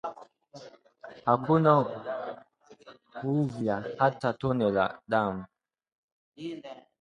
Hakuna 1.25 1.71
kuavya 3.19 3.75
hata 3.99 4.29
tone 4.41 4.65
la 4.75 4.85
damu 5.11 5.43